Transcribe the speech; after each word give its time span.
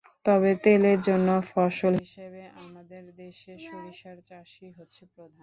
তবে 0.25 0.51
তেলের 0.63 0.99
জন্য 1.07 1.29
ফসল 1.51 1.93
হিসেবে 2.03 2.41
আমাদের 2.65 3.03
দেশে 3.21 3.53
সরিষার 3.67 4.17
চাষই 4.29 4.69
হচ্ছে 4.77 5.01
প্রধান। 5.13 5.39